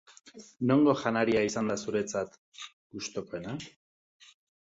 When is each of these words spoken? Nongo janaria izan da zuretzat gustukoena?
Nongo 0.69 0.93
janaria 1.01 1.43
izan 1.49 1.69
da 1.71 1.75
zuretzat 1.89 2.33
gustukoena? 2.97 3.53